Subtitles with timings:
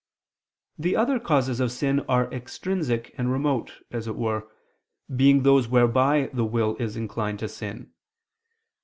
[0.79, 4.47] The other causes of sin are extrinsic and remote, as it were,
[5.15, 7.91] being those whereby the will is inclined to sin.